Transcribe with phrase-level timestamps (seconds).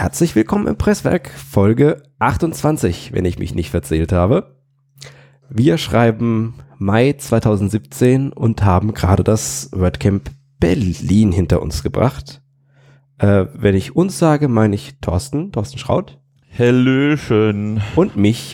[0.00, 4.56] Herzlich willkommen im Presswerk, Folge 28, wenn ich mich nicht verzählt habe.
[5.50, 10.30] Wir schreiben Mai 2017 und haben gerade das WordCamp
[10.60, 12.42] Berlin hinter uns gebracht.
[13.18, 16.20] Äh, wenn ich uns sage, meine ich Thorsten, Thorsten Schraut.
[16.56, 17.82] Hallöchen.
[17.96, 18.52] Und mich.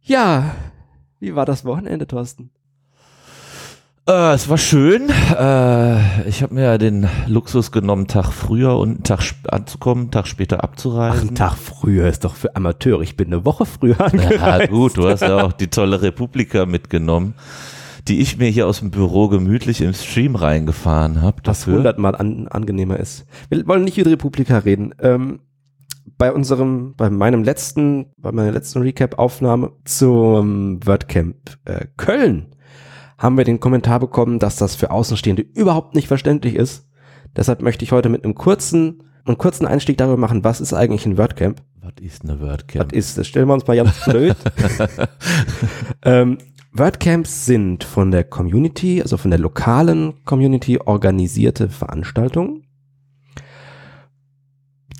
[0.00, 0.56] Ja,
[1.20, 2.50] wie war das Wochenende, Thorsten?
[4.06, 5.08] Äh, es war schön.
[5.08, 10.10] Äh, ich habe mir ja den Luxus genommen, Tag früher und einen Tag anzukommen, einen
[10.10, 11.22] Tag später abzureisen.
[11.24, 13.00] Ach, ein Tag früher ist doch für Amateure.
[13.00, 14.42] Ich bin eine Woche früher angereist.
[14.42, 17.32] Ja gut, du hast ja auch die tolle Republika mitgenommen,
[18.06, 21.40] die ich mir hier aus dem Büro gemütlich im Stream reingefahren habe.
[21.44, 23.24] Was hundertmal an, angenehmer ist.
[23.48, 24.94] Wir wollen nicht über die Republika reden.
[25.00, 25.40] Ähm,
[26.18, 32.53] bei unserem, bei meinem letzten, bei meiner letzten Recap-Aufnahme zum WordCamp äh, Köln
[33.18, 36.86] haben wir den Kommentar bekommen, dass das für Außenstehende überhaupt nicht verständlich ist.
[37.36, 41.06] Deshalb möchte ich heute mit einem kurzen, einem kurzen Einstieg darüber machen, was ist eigentlich
[41.06, 41.62] ein WordCamp?
[41.80, 42.92] Was ist eine WordCamp?
[42.92, 43.26] Was ist das?
[43.26, 44.36] Stellen wir uns mal ganz blöd.
[46.02, 46.38] ähm,
[46.72, 52.64] WordCamps sind von der Community, also von der lokalen Community organisierte Veranstaltungen.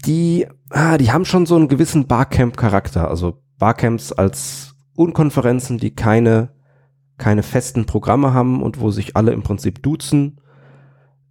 [0.06, 3.08] Die, ah, die haben schon so einen gewissen Barcamp-Charakter.
[3.08, 6.50] Also Barcamps als Unkonferenzen, die keine
[7.16, 10.40] keine festen Programme haben und wo sich alle im Prinzip duzen.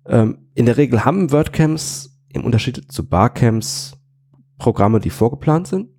[0.08, 3.98] Ähm, in der Regel haben WordCamps im Unterschied zu Barcamps
[4.58, 5.90] Programme, die vorgeplant sind.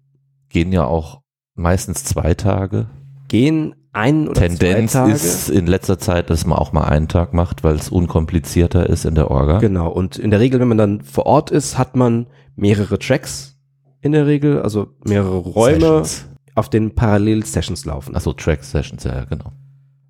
[0.48, 1.20] Gehen ja auch
[1.54, 2.86] meistens zwei Tage.
[3.28, 5.12] Gehen ein oder Tendenz zwei Tage.
[5.12, 9.04] ist in letzter Zeit, dass man auch mal einen Tag macht, weil es unkomplizierter ist
[9.04, 9.58] in der Orga.
[9.58, 9.90] Genau.
[9.90, 13.58] Und in der Regel, wenn man dann vor Ort ist, hat man mehrere Tracks
[14.00, 16.26] in der Regel, also mehrere Räume, Sessions.
[16.54, 18.14] auf denen parallel Sessions laufen.
[18.14, 19.52] Achso, Track-Sessions, ja, genau.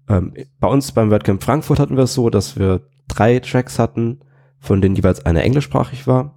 [0.08, 4.20] Ähm, bei uns beim WordCamp Frankfurt hatten wir es so, dass wir drei Tracks hatten,
[4.58, 6.36] von denen jeweils eine englischsprachig war.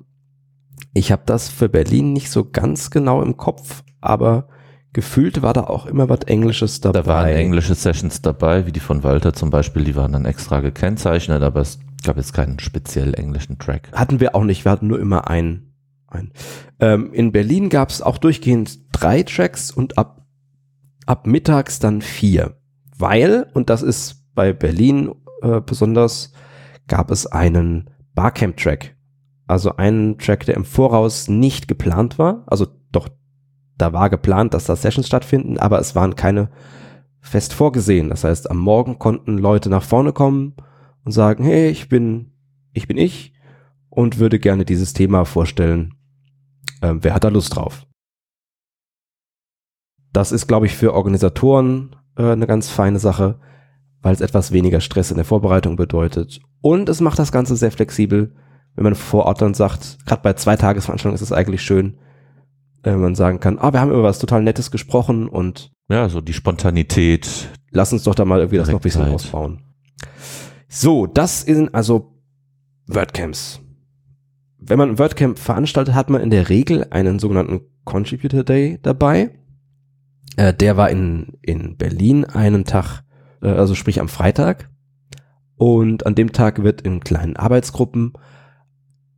[0.94, 4.48] Ich habe das für Berlin nicht so ganz genau im Kopf, aber
[4.94, 7.02] gefühlt war da auch immer was Englisches dabei.
[7.02, 10.60] Da waren englische Sessions dabei, wie die von Walter zum Beispiel, die waren dann extra
[10.60, 13.90] gekennzeichnet, aber es gab jetzt keinen speziell englischen Track.
[13.94, 15.74] Hatten wir auch nicht, wir hatten nur immer einen.
[16.08, 16.32] einen.
[16.80, 20.26] Ähm, in Berlin gab es auch durchgehend drei Tracks und ab,
[21.06, 22.56] ab mittags dann vier
[22.98, 26.32] weil, und das ist bei Berlin äh, besonders,
[26.88, 28.96] gab es einen Barcamp-Track.
[29.48, 32.44] Also einen Track, der im Voraus nicht geplant war.
[32.48, 33.08] Also doch,
[33.78, 36.50] da war geplant, dass da Sessions stattfinden, aber es waren keine
[37.22, 38.10] fest vorgesehen.
[38.10, 40.56] Das heißt, am Morgen konnten Leute nach vorne kommen
[41.04, 42.34] und sagen, hey, ich bin,
[42.74, 43.34] ich bin ich
[43.90, 45.96] und würde gerne dieses Thema vorstellen.
[46.82, 47.86] Ähm, wer hat da Lust drauf?
[50.14, 53.40] Das ist, glaube ich, für Organisatoren äh, eine ganz feine Sache,
[54.02, 56.42] weil es etwas weniger Stress in der Vorbereitung bedeutet.
[56.62, 58.36] Und es macht das Ganze sehr flexibel,
[58.76, 61.98] wenn man vor Ort dann sagt, gerade bei zwei Tagesveranstaltungen ist es eigentlich schön,
[62.84, 66.10] äh, wenn man sagen kann, ah, wir haben über was total Nettes gesprochen und ja,
[66.10, 67.50] so die Spontanität.
[67.72, 69.64] Lass uns doch da mal irgendwie das noch ein bisschen ausbauen.
[70.68, 72.14] So, das sind also
[72.88, 73.62] WordCamps.
[74.60, 79.32] Wenn man ein WordCamp veranstaltet, hat man in der Regel einen sogenannten Contributor Day dabei.
[80.36, 83.04] Äh, der war in, in Berlin einen Tag,
[83.42, 84.70] äh, also sprich am Freitag.
[85.56, 88.14] Und an dem Tag wird in kleinen Arbeitsgruppen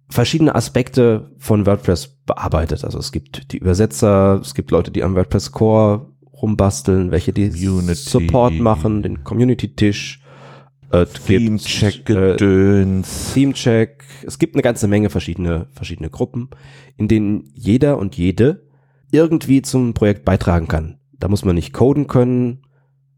[0.09, 2.84] verschiedene Aspekte von WordPress bearbeitet.
[2.84, 6.08] Also es gibt die Übersetzer, es gibt Leute, die am WordPress Core
[6.42, 7.96] rumbasteln, welche die Unity.
[7.96, 10.22] Support machen, den Community-Tisch,
[10.91, 13.30] äh, Theme-Check, Gedöns.
[13.30, 14.03] Äh, Theme-Check.
[14.26, 16.50] Es gibt eine ganze Menge verschiedene, verschiedene Gruppen,
[16.97, 18.68] in denen jeder und jede
[19.12, 20.99] irgendwie zum Projekt beitragen kann.
[21.19, 22.63] Da muss man nicht coden können.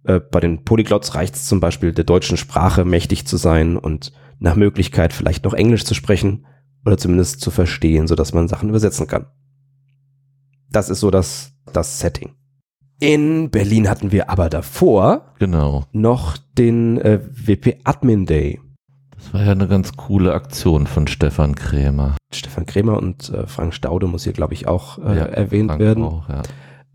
[0.04, 4.12] Äh, bei den Polyglots reicht es zum Beispiel, der deutschen Sprache mächtig zu sein und
[4.40, 6.46] nach Möglichkeit vielleicht noch Englisch zu sprechen
[6.86, 9.28] oder zumindest zu verstehen, sodass man Sachen übersetzen kann.
[10.70, 12.32] Das ist so das, das Setting.
[13.00, 15.86] In Berlin hatten wir aber davor genau.
[15.92, 18.60] noch den äh, WP Admin Day.
[19.16, 22.16] Das war ja eine ganz coole Aktion von Stefan Krämer.
[22.34, 25.82] Stefan Krämer und äh, Frank Staude muss hier, glaube ich, auch äh, ja, erwähnt Frank
[25.82, 26.04] werden.
[26.04, 26.42] Auch, ja.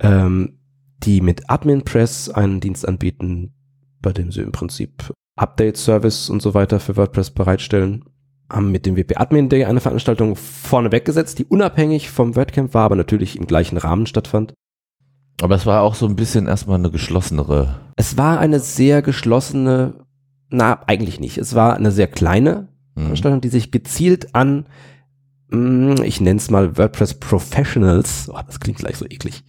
[0.00, 0.55] ähm,
[1.02, 3.52] die mit AdminPress einen Dienst anbieten,
[4.00, 8.04] bei dem sie im Prinzip Update-Service und so weiter für WordPress bereitstellen,
[8.50, 12.84] haben mit dem WP Admin Day eine Veranstaltung vorneweg gesetzt, die unabhängig vom WordCamp war,
[12.84, 14.54] aber natürlich im gleichen Rahmen stattfand.
[15.42, 17.80] Aber es war auch so ein bisschen erstmal eine geschlossenere.
[17.96, 20.06] Es war eine sehr geschlossene,
[20.48, 21.38] na, eigentlich nicht.
[21.38, 23.02] Es war eine sehr kleine mhm.
[23.02, 24.66] Veranstaltung, die sich gezielt an,
[25.50, 29.44] mm, ich nenne es mal WordPress Professionals, oh, das klingt gleich so eklig,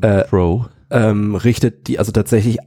[0.00, 0.66] äh, Pro.
[0.90, 2.58] Ähm, richtet, die also tatsächlich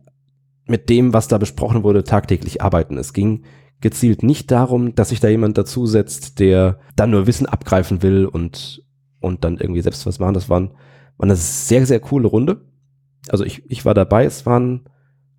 [0.67, 2.97] mit dem, was da besprochen wurde, tagtäglich arbeiten.
[2.97, 3.43] Es ging
[3.81, 8.85] gezielt nicht darum, dass sich da jemand dazusetzt, der dann nur Wissen abgreifen will und
[9.25, 10.35] und dann irgendwie selbst was machen.
[10.35, 10.69] Das waren,
[11.17, 12.61] war eine sehr, sehr coole Runde.
[13.27, 14.87] Also ich, ich war dabei, es waren,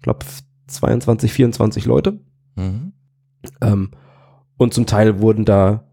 [0.03, 0.27] glaube
[0.67, 2.19] 22, 24 Leute.
[2.57, 2.93] Mhm.
[3.61, 3.91] Ähm,
[4.57, 5.86] und zum Teil wurden da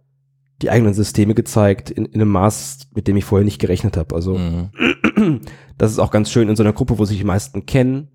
[0.61, 4.15] die eigenen Systeme gezeigt in, in einem Maß, mit dem ich vorher nicht gerechnet habe.
[4.15, 5.41] Also mhm.
[5.77, 8.09] das ist auch ganz schön in so einer Gruppe, wo sich die meisten kennen,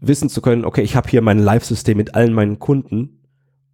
[0.00, 3.20] wissen zu können, okay, ich habe hier mein Live-System mit allen meinen Kunden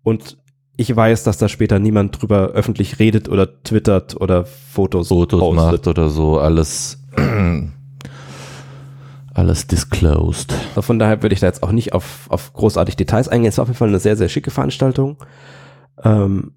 [0.02, 0.38] und
[0.76, 5.72] ich weiß, dass da später niemand drüber öffentlich redet oder twittert oder Fotos, Fotos postet.
[5.72, 6.98] macht oder so, alles
[9.34, 10.52] alles disclosed.
[10.78, 13.48] Von daher würde ich da jetzt auch nicht auf, auf großartig Details eingehen.
[13.48, 15.18] Es war auf jeden Fall eine sehr, sehr schicke Veranstaltung,
[16.02, 16.52] ähm,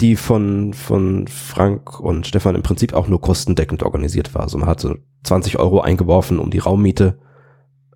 [0.00, 4.42] die von, von Frank und Stefan im Prinzip auch nur kostendeckend organisiert war.
[4.42, 7.18] Also man hat so 20 Euro eingeworfen, um die Raummiete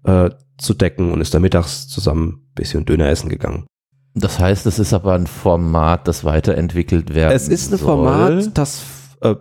[0.04, 3.66] äh, zu decken und ist da mittags zusammen ein bisschen Döner essen gegangen.
[4.14, 7.88] Das heißt, es ist aber ein Format, das weiterentwickelt werden Es ist ein soll.
[7.88, 8.84] Format, das,
[9.22, 9.34] äh,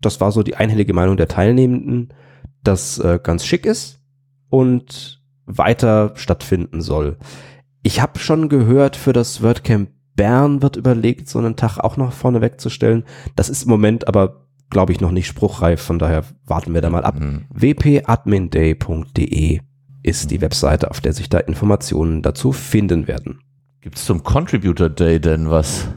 [0.00, 2.14] das war so die einhellige Meinung der Teilnehmenden,
[2.62, 4.00] das äh, ganz schick ist
[4.48, 7.18] und weiter stattfinden soll.
[7.82, 12.12] Ich habe schon gehört, für das WordCamp Bern wird überlegt, so einen Tag auch noch
[12.12, 13.04] vorne wegzustellen.
[13.36, 16.90] Das ist im Moment aber, glaube ich, noch nicht spruchreif, von daher warten wir da
[16.90, 17.20] mal ab.
[17.20, 17.44] Mhm.
[17.50, 19.60] wpadminday.de
[20.02, 23.40] ist die Webseite, auf der sich da Informationen dazu finden werden.
[23.80, 25.88] Gibt es zum Contributor Day denn was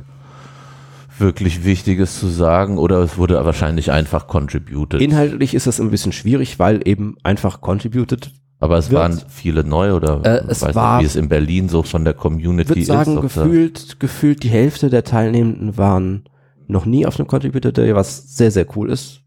[1.19, 5.01] wirklich Wichtiges zu sagen oder es wurde wahrscheinlich einfach contributed?
[5.01, 9.01] Inhaltlich ist es ein bisschen schwierig, weil eben einfach contributed aber es wird.
[9.01, 12.13] waren viele neu oder äh, es war, nicht, wie es in Berlin so von der
[12.13, 12.77] Community ist.
[12.77, 16.25] Ich würde sagen, gefühlt, gefühlt die Hälfte der Teilnehmenden waren
[16.67, 19.21] noch nie auf einem Contributor Day, was sehr, sehr cool ist.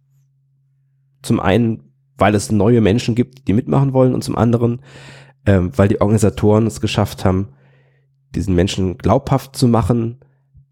[1.23, 4.82] Zum einen, weil es neue Menschen gibt, die mitmachen wollen und zum anderen,
[5.46, 7.49] ähm, weil die Organisatoren es geschafft haben,
[8.35, 10.20] diesen Menschen glaubhaft zu machen,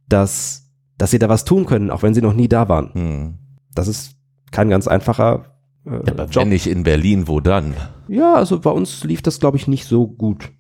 [0.07, 2.93] dass, dass sie da was tun können, auch wenn sie noch nie da waren.
[2.93, 3.39] Hm.
[3.75, 4.17] Das ist
[4.51, 5.50] kein ganz einfacher
[5.87, 6.43] äh, ja, aber Job.
[6.43, 7.75] wenn nicht in Berlin, wo dann?
[8.09, 10.51] Ja, also bei uns lief das, glaube ich, nicht so gut.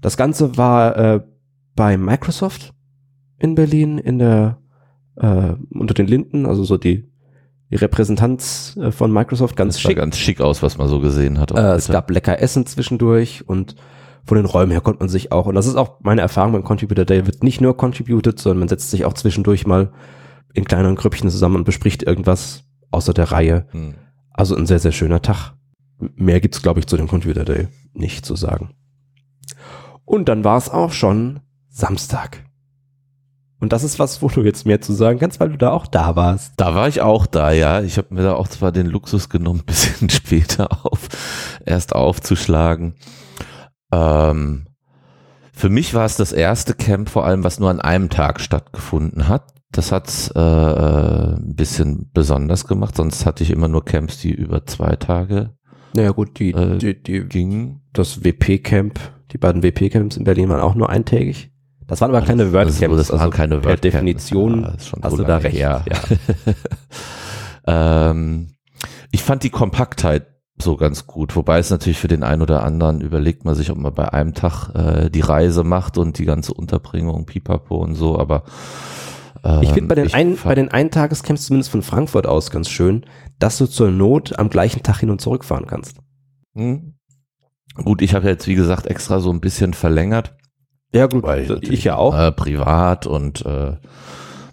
[0.00, 1.20] Das Ganze war äh,
[1.74, 2.72] bei Microsoft
[3.38, 4.58] in Berlin in der
[5.16, 7.08] äh, unter den Linden, also so die,
[7.70, 9.96] die Repräsentanz äh, von Microsoft ganz das schick.
[9.96, 11.52] Sah ganz schick aus, was man so gesehen hat.
[11.52, 13.76] Äh, es gab lecker Essen zwischendurch und
[14.24, 16.64] von den Räumen her konnte man sich auch, und das ist auch meine Erfahrung beim
[16.64, 19.92] Contributor Day, wird nicht nur contributed, sondern man setzt sich auch zwischendurch mal
[20.52, 23.66] in kleineren Grüppchen zusammen und bespricht irgendwas außer der Reihe.
[23.70, 23.94] Hm.
[24.36, 25.54] Also ein sehr, sehr schöner Tag.
[25.98, 28.74] Mehr gibt's glaube ich, zu dem Computer Day nicht zu sagen.
[30.04, 32.44] Und dann war es auch schon Samstag.
[33.58, 35.86] Und das ist was, wo du jetzt mehr zu sagen kannst, weil du da auch
[35.86, 36.52] da warst.
[36.56, 37.80] Da war ich auch da, ja.
[37.80, 41.08] Ich habe mir da auch zwar den Luxus genommen, bisschen später auf,
[41.64, 42.94] erst aufzuschlagen.
[43.90, 44.66] Ähm,
[45.52, 49.26] für mich war es das erste Camp vor allem, was nur an einem Tag stattgefunden
[49.26, 49.54] hat.
[49.76, 54.32] Das hat's äh, äh, ein bisschen besonders gemacht, sonst hatte ich immer nur Camps, die
[54.32, 55.56] über zwei Tage
[55.96, 57.80] naja gut, die, äh, die, die gingen.
[57.92, 59.00] Das WP-Camp,
[59.32, 61.50] die beiden WP-Camps in Berlin waren auch nur eintägig.
[61.86, 62.96] Das waren aber keine WordCamps.
[62.96, 65.56] Das, das waren also keine per Definition ja, hast so du da recht.
[65.56, 65.84] Ja.
[68.10, 68.48] ähm,
[69.10, 70.26] ich fand die Kompaktheit
[70.60, 71.36] so ganz gut.
[71.36, 74.34] Wobei es natürlich für den einen oder anderen überlegt man sich, ob man bei einem
[74.34, 78.42] Tag äh, die Reise macht und die ganze Unterbringung, Pipapo und so, aber
[79.62, 83.04] ich finde bei den ein, bei den Eintagescamps zumindest von Frankfurt aus ganz schön,
[83.38, 85.98] dass du zur Not am gleichen Tag hin und zurück fahren kannst.
[86.54, 86.94] Hm.
[87.74, 90.34] Gut, ich habe jetzt wie gesagt extra so ein bisschen verlängert.
[90.94, 92.16] Ja gut, weil ich ja auch.
[92.16, 93.76] Äh, privat und äh,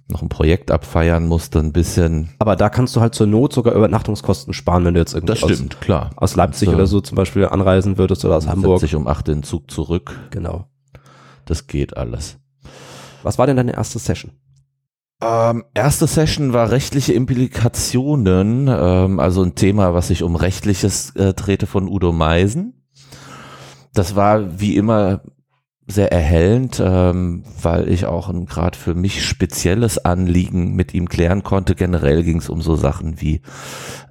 [0.09, 2.29] noch ein Projekt abfeiern musste, ein bisschen.
[2.39, 5.39] Aber da kannst du halt zur Not sogar Übernachtungskosten sparen, wenn du jetzt irgendwie das
[5.39, 6.09] stimmt, aus, klar.
[6.15, 8.81] aus Leipzig also, oder so zum Beispiel anreisen würdest oder aus Hamburg.
[8.81, 10.19] sich um acht den Zug zurück.
[10.31, 10.67] Genau.
[11.45, 12.37] Das geht alles.
[13.23, 14.31] Was war denn deine erste Session?
[15.23, 21.33] Ähm, erste Session war rechtliche Implikationen, ähm, also ein Thema, was sich um rechtliches äh,
[21.33, 22.83] drehte von Udo Meisen.
[23.93, 25.21] Das war wie immer
[25.85, 31.43] sehr erhellend, ähm, weil ich auch ein gerade für mich spezielles Anliegen mit ihm klären
[31.43, 31.75] konnte.
[31.75, 33.41] Generell ging es um so Sachen wie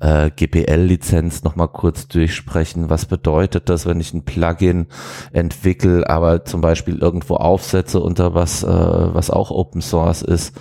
[0.01, 2.91] äh, GPL-Lizenz nochmal kurz durchsprechen.
[2.91, 4.87] Was bedeutet das, wenn ich ein Plugin
[5.33, 10.55] entwickle, aber zum Beispiel irgendwo aufsetze unter was, äh, was auch Open Source ist?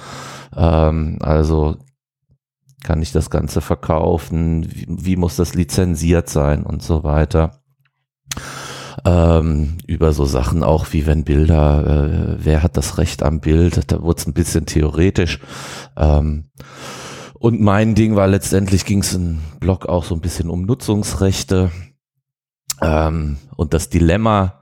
[0.55, 1.77] Ähm, also
[2.83, 4.67] kann ich das Ganze verkaufen?
[4.71, 7.61] Wie, wie muss das lizenziert sein und so weiter?
[9.05, 13.91] ähm, über so Sachen auch wie wenn Bilder, äh, wer hat das Recht am Bild,
[13.91, 15.39] da wurde es ein bisschen theoretisch.
[15.97, 16.49] Ähm,
[17.39, 21.71] und mein Ding war letztendlich ging es im Blog auch so ein bisschen um Nutzungsrechte
[22.81, 24.61] ähm, und das Dilemma,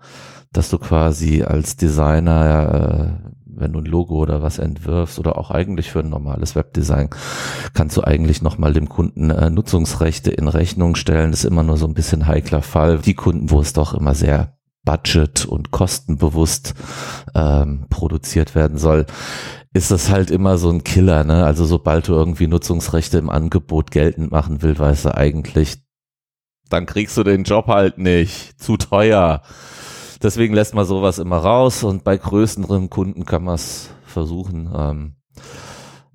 [0.54, 5.92] dass du quasi als Designer wenn du ein Logo oder was entwirfst oder auch eigentlich
[5.92, 7.10] für ein normales Webdesign,
[7.74, 11.32] kannst du eigentlich nochmal dem Kunden äh, Nutzungsrechte in Rechnung stellen.
[11.32, 13.00] Das ist immer nur so ein bisschen heikler Fall.
[13.00, 16.74] Die Kunden, wo es doch immer sehr budget- und kostenbewusst
[17.36, 19.06] ähm, produziert werden soll,
[19.74, 21.24] ist das halt immer so ein Killer.
[21.24, 21.46] Ne?
[21.46, 25.78] Also sobald du irgendwie Nutzungsrechte im Angebot geltend machen willst, weißt du eigentlich,
[26.70, 28.62] dann kriegst du den Job halt nicht.
[28.62, 29.42] Zu teuer.
[30.22, 34.70] Deswegen lässt man sowas immer raus und bei größeren Kunden kann man es versuchen.
[34.76, 35.16] Ähm,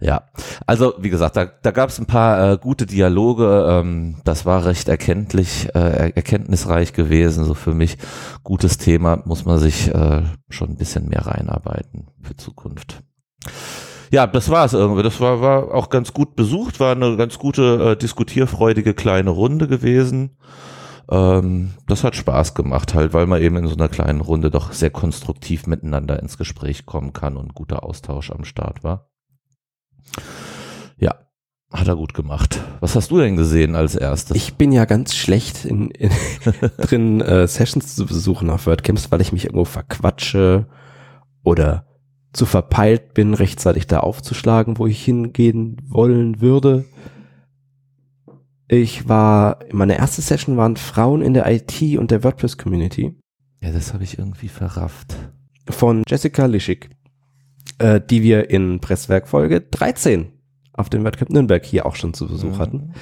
[0.00, 0.24] ja,
[0.66, 3.66] also wie gesagt, da, da gab es ein paar äh, gute Dialoge.
[3.66, 7.44] Ähm, das war recht erkenntlich, äh, erkenntnisreich gewesen.
[7.44, 7.96] So für mich
[8.42, 13.02] gutes Thema, muss man sich äh, schon ein bisschen mehr reinarbeiten für Zukunft.
[14.10, 15.02] Ja, das war es irgendwie.
[15.02, 19.68] Das war, war auch ganz gut besucht, war eine ganz gute, äh, diskutierfreudige kleine Runde
[19.68, 20.36] gewesen.
[21.10, 24.72] Ähm, das hat Spaß gemacht halt, weil man eben in so einer kleinen Runde doch
[24.72, 29.10] sehr konstruktiv miteinander ins Gespräch kommen kann und guter Austausch am Start war.
[30.96, 31.14] Ja,
[31.72, 32.60] hat er gut gemacht.
[32.80, 34.36] Was hast du denn gesehen als erstes?
[34.36, 36.10] Ich bin ja ganz schlecht in, in
[36.78, 40.66] drin, äh, Sessions zu besuchen auf WordCamps, weil ich mich irgendwo verquatsche
[41.42, 41.86] oder
[42.32, 46.84] zu verpeilt bin, rechtzeitig da aufzuschlagen, wo ich hingehen wollen würde.
[48.68, 53.14] Ich war, meine erste Session waren Frauen in der IT und der WordPress Community.
[53.60, 55.16] Ja, das habe ich irgendwie verrafft.
[55.68, 56.90] Von Jessica Lischig,
[57.78, 60.28] äh, die wir in Presswerk Folge 13
[60.72, 62.58] auf dem WordCamp Nürnberg hier auch schon zu Besuch Mhm.
[62.58, 62.92] hatten.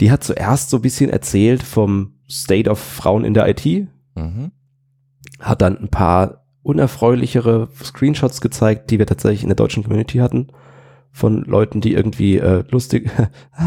[0.00, 4.50] Die hat zuerst so ein bisschen erzählt vom State of Frauen in der IT, Mhm.
[5.40, 10.48] hat dann ein paar unerfreulichere Screenshots gezeigt, die wir tatsächlich in der deutschen Community hatten,
[11.18, 13.10] von Leuten, die irgendwie äh, lustig,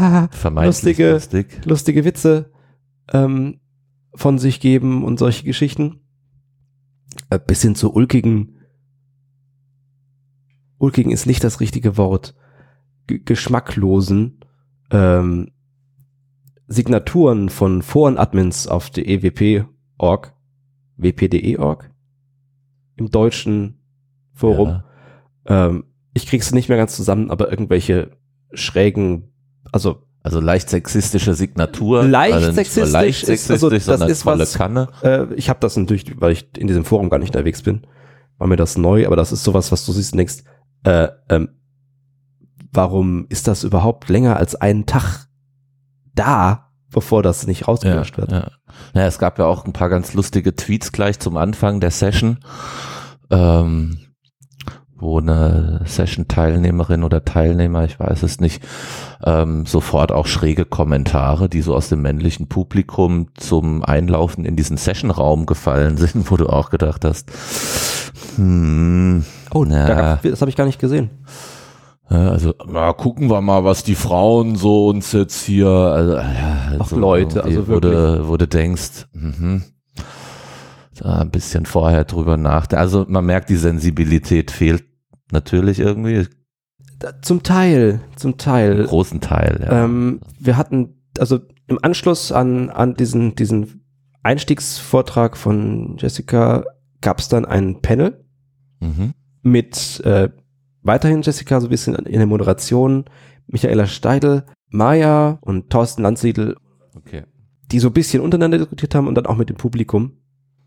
[0.68, 1.60] Lustige- lustig.
[1.66, 2.50] lustige Witze
[3.12, 3.60] ähm,
[4.14, 6.00] von sich geben und solche Geschichten.
[7.28, 8.56] Äh, bis hin zu ulkigen,
[10.78, 12.34] ulkigen ist nicht das richtige Wort,
[13.06, 14.40] G geschmacklosen
[14.90, 15.50] ähm,
[16.68, 20.34] Signaturen von Foren-Admins auf der EWP.org,
[20.96, 21.90] wp.de.org,
[22.96, 23.78] im deutschen
[24.32, 24.68] Forum.
[25.46, 25.66] Ja.
[25.68, 28.10] Ähm, ich krieg's nicht mehr ganz zusammen, aber irgendwelche
[28.52, 29.32] schrägen,
[29.72, 32.04] also Also leicht sexistische Signatur.
[32.04, 34.88] Leicht also sexistisch leicht ist- sexistisch, also das sondern ist was- Kanne.
[35.02, 37.86] Äh, ich habe das natürlich, weil ich in diesem Forum gar nicht unterwegs bin,
[38.38, 40.44] war mir das neu, aber das ist sowas, was du siehst und denkst,
[40.84, 41.48] äh, ähm,
[42.72, 45.26] warum ist das überhaupt länger als einen Tag
[46.14, 48.30] da, bevor das nicht rausgelöscht wird?
[48.32, 48.50] Ja.
[48.94, 52.38] ja, es gab ja auch ein paar ganz lustige Tweets gleich zum Anfang der Session,
[53.30, 53.98] ähm,
[55.02, 58.62] wo eine Session-Teilnehmerin oder Teilnehmer, ich weiß es nicht,
[59.24, 64.76] ähm, sofort auch schräge Kommentare, die so aus dem männlichen Publikum zum Einlaufen in diesen
[64.76, 67.30] Session-Raum gefallen sind, wo du auch gedacht hast,
[68.36, 71.10] hm, Oh, na, das habe ich gar nicht gesehen.
[72.08, 76.86] also, na, gucken wir mal, was die Frauen so uns jetzt hier, also, ja, Ach,
[76.86, 79.64] so Leute, also wo du, wo du denkst, mhm,
[80.98, 82.80] da ein bisschen vorher drüber nachdenken.
[82.80, 84.84] Also, man merkt, die Sensibilität fehlt
[85.32, 86.26] natürlich irgendwie,
[87.22, 88.84] zum Teil, zum Teil.
[88.84, 89.84] großen Teil, ja.
[89.84, 93.84] Ähm, wir hatten, also im Anschluss an, an diesen, diesen
[94.22, 96.64] Einstiegsvortrag von Jessica
[97.00, 98.24] gab es dann ein Panel
[98.80, 99.14] mhm.
[99.42, 100.30] mit äh,
[100.82, 103.04] weiterhin Jessica so ein bisschen in der Moderation,
[103.46, 106.56] Michaela Steidl, Maya und Thorsten Landsiedel,
[106.94, 107.24] Okay.
[107.70, 110.18] die so ein bisschen untereinander diskutiert haben und dann auch mit dem Publikum.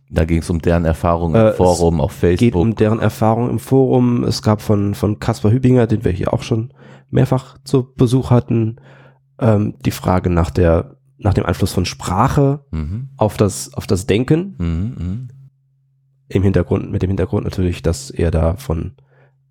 [0.10, 2.62] Da ging es um deren Erfahrungen Äh, im es Forum, auf Geht Facebook.
[2.62, 4.24] um deren Erfahrung im Forum.
[4.24, 6.74] Es gab von, von Kaspar Hübinger, den wir hier auch schon
[7.10, 8.78] mehrfach zu Besuch hatten,
[9.40, 13.10] ähm, die Frage nach der, nach dem Einfluss von Sprache mhm.
[13.18, 14.56] auf das, auf das Denken.
[14.58, 15.06] Mhm.
[15.06, 15.28] Mhm.
[16.28, 18.94] Im Hintergrund, mit dem Hintergrund natürlich, dass er da von,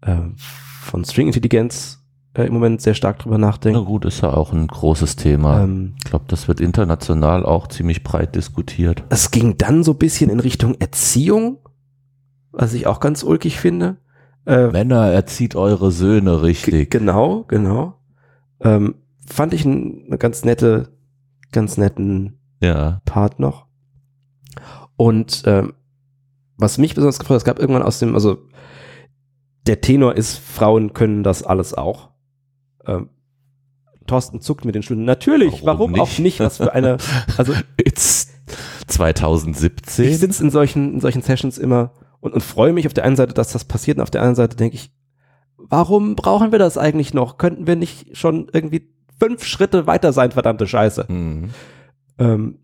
[0.03, 2.04] äh, von String-Intelligenz
[2.35, 3.85] äh, im Moment sehr stark drüber Na nachdenkt.
[3.87, 5.63] gut, ist ja auch ein großes Thema.
[5.63, 9.03] Ähm, ich glaube, das wird international auch ziemlich breit diskutiert.
[9.09, 11.59] es ging dann so ein bisschen in Richtung Erziehung,
[12.53, 13.97] was ich auch ganz ulkig finde.
[14.47, 16.91] Äh, Männer, erzieht eure Söhne richtig.
[16.91, 17.95] Genau, genau.
[18.61, 20.91] Ähm, fand ich ein, eine ganz nette,
[21.51, 23.01] ganz netten Ja.
[23.07, 23.67] Part noch.
[24.97, 25.73] Und ähm,
[26.57, 28.39] was mich besonders gefreut hat, es gab irgendwann aus dem, also
[29.67, 32.11] der Tenor ist, Frauen können das alles auch.
[32.87, 33.11] Ähm,
[34.07, 35.07] Thorsten zuckt mit den Schultern.
[35.07, 36.01] Natürlich, Warum warum, nicht?
[36.01, 36.41] auch nicht?
[36.41, 36.99] Was für eine,
[37.39, 38.29] also It's
[38.89, 40.05] 2017.
[40.05, 43.17] ich sitze in solchen, in solchen Sessions immer und, und freue mich auf der einen
[43.17, 44.93] Seite, dass das passiert und auf der anderen Seite denke ich,
[45.57, 47.39] warum brauchen wir das eigentlich noch?
[47.39, 51.07] Könnten wir nicht schon irgendwie fünf Schritte weiter sein, verdammte Scheiße?
[51.09, 51.51] Mhm.
[52.19, 52.59] Ähm,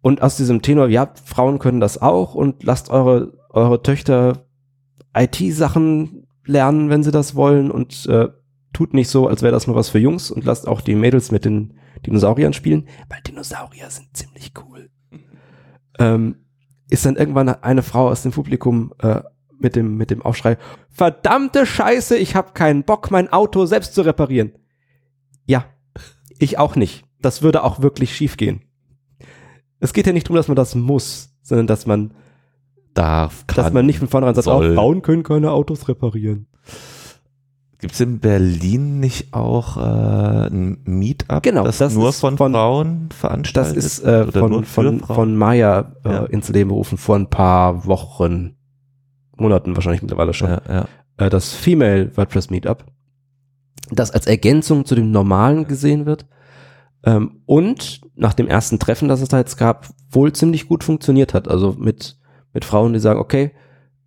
[0.00, 4.46] und aus diesem Tenor, ja, Frauen können das auch und lasst eure, eure Töchter
[5.14, 8.28] IT-Sachen lernen, wenn sie das wollen und äh,
[8.72, 11.30] tut nicht so, als wäre das nur was für Jungs und lasst auch die Mädels
[11.30, 11.74] mit den
[12.06, 14.90] Dinosauriern spielen, weil Dinosaurier sind ziemlich cool.
[15.98, 16.36] Ähm,
[16.88, 19.22] ist dann irgendwann eine Frau aus dem Publikum äh,
[19.58, 20.58] mit dem mit dem Aufschrei:
[20.90, 24.52] Verdammte Scheiße, ich habe keinen Bock, mein Auto selbst zu reparieren.
[25.44, 25.66] Ja,
[26.38, 27.04] ich auch nicht.
[27.20, 28.62] Das würde auch wirklich schief gehen.
[29.78, 32.14] Es geht ja nicht darum, dass man das muss, sondern dass man
[32.94, 34.72] Darf, kann, dass man nicht von vornherein sagt, soll.
[34.72, 36.46] auch Frauen können keine Autos reparieren.
[37.82, 42.38] Gibt es in Berlin nicht auch äh, ein Meetup, Genau, das, das nur ist von,
[42.38, 45.00] von- Frauen Das veranstaltet ist äh, von, von, Frauen?
[45.00, 46.24] von Maya äh, Ja.
[46.26, 48.54] ins Leben berufen vor ein paar Wochen,
[49.36, 50.48] Monaten wahrscheinlich mittlerweile schon.
[50.50, 50.84] ja, ja.
[51.16, 52.84] Äh, das Female WordPress Meetup,
[53.90, 56.26] das als Ergänzung zu dem normalen gesehen wird
[57.04, 61.34] ähm, und nach dem ersten Treffen, das es da jetzt gab, wohl ziemlich gut funktioniert
[61.34, 61.48] hat.
[61.48, 62.16] Also mit,
[62.52, 63.50] mit Frauen, die sagen, okay,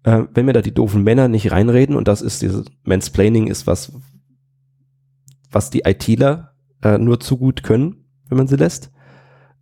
[0.06, 3.68] äh, wenn mir da die doofen Männer nicht reinreden und das ist dieses Mansplaining ist
[3.68, 3.92] was,
[5.52, 8.92] was die ITler äh, nur zu gut können, wenn man sie lässt,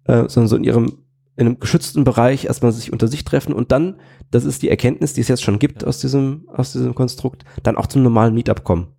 [0.04, 0.98] äh, sondern so in ihrem
[1.36, 3.96] in einem geschützten Bereich erstmal sich unter sich treffen und dann,
[4.30, 7.76] das ist die Erkenntnis, die es jetzt schon gibt aus diesem, aus diesem Konstrukt, dann
[7.76, 8.90] auch zum normalen Meetup kommen.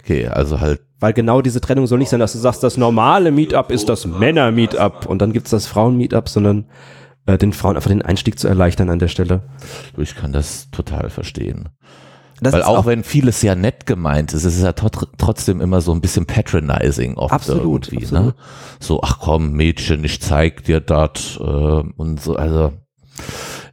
[0.00, 3.30] Okay, also halt Weil genau diese Trennung soll nicht sein, dass du sagst, das normale
[3.30, 6.64] Meetup ist das Männer-Meetup und dann gibt's das Frauen-Meetup, sondern
[7.26, 9.42] äh, den Frauen einfach den Einstieg zu erleichtern an der Stelle.
[9.98, 11.68] ich kann das total verstehen.
[12.40, 15.60] Das Weil ist auch, wenn vieles ja nett gemeint ist, ist es ja tot, trotzdem
[15.60, 18.04] immer so ein bisschen patronizing oft Absolut, irgendwie.
[18.04, 18.26] absolut.
[18.26, 18.34] Ne?
[18.78, 22.72] So, ach komm, Mädchen, ich zeig dir das äh, und so, also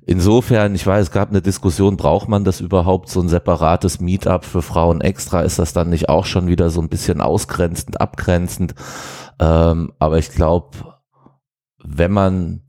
[0.06, 4.46] insofern, ich weiß, es gab eine Diskussion, braucht man das überhaupt, so ein separates Meetup
[4.46, 5.42] für Frauen extra?
[5.42, 8.76] Ist das dann nicht auch schon wieder so ein bisschen ausgrenzend, abgrenzend?
[9.40, 10.70] Ähm, aber ich glaube,
[11.84, 12.62] wenn man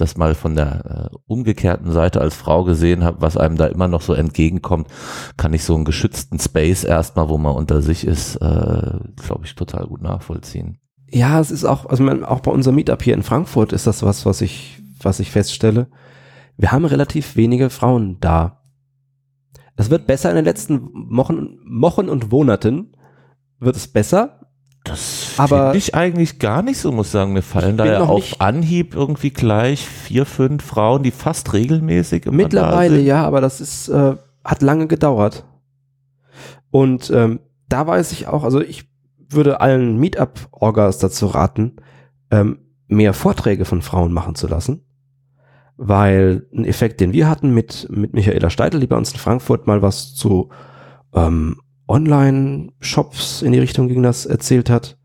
[0.00, 3.88] das mal von der äh, umgekehrten Seite als Frau gesehen hat, was einem da immer
[3.88, 4.88] noch so entgegenkommt,
[5.36, 9.54] kann ich so einen geschützten Space erstmal, wo man unter sich ist, äh, glaube ich,
[9.54, 10.78] total gut nachvollziehen.
[11.10, 14.02] Ja, es ist auch, also man, auch bei unserem Meetup hier in Frankfurt ist das
[14.02, 15.88] was, was ich, was ich feststelle.
[16.56, 18.62] Wir haben relativ wenige Frauen da.
[19.76, 22.92] Es wird besser in den letzten Wochen, Wochen und Monaten
[23.60, 24.37] wird es besser.
[24.88, 27.32] Das finde ich eigentlich gar nicht so, muss ich sagen.
[27.32, 32.30] Mir fallen da ja auf Anhieb irgendwie gleich vier, fünf Frauen, die fast regelmäßig da
[32.30, 33.06] Mittlerweile sind.
[33.06, 35.44] ja, aber das ist, äh, hat lange gedauert.
[36.70, 38.88] Und ähm, da weiß ich auch, also ich
[39.30, 41.76] würde allen Meetup-Orgas dazu raten,
[42.30, 44.84] ähm, mehr Vorträge von Frauen machen zu lassen.
[45.76, 49.66] Weil ein Effekt, den wir hatten mit, mit Michaela Steidl, die bei uns in Frankfurt
[49.66, 50.48] mal was zu
[51.14, 54.98] ähm, Online-Shops in die Richtung ging, das erzählt hat,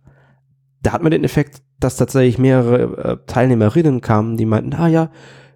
[0.82, 5.10] da hat man den Effekt, dass tatsächlich mehrere äh, Teilnehmerinnen kamen, die meinten, ah ja,